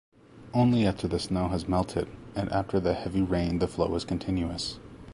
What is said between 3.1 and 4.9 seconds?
rain the flow is continuous.